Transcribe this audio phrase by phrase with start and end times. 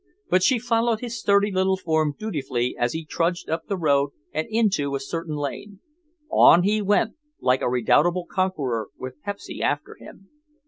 [0.31, 4.47] But she followed his sturdy little form dutifully as he trudged up the road and
[4.49, 5.79] into a certain lane.
[6.31, 10.29] On he went, like a redoubtable conqueror with Pepsy after him.